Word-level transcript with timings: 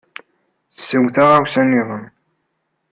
Sew 0.87 1.05
taɣawsa 1.15 1.61
niḍen. 1.63 2.05